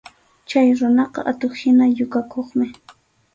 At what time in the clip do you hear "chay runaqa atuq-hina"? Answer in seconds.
0.49-1.85